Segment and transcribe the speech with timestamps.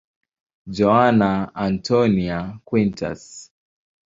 [0.77, 3.29] Joana Antónia Quintas.